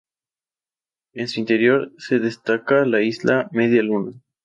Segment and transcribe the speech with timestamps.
[1.13, 4.13] En su interior se destaca la isla Media Luna.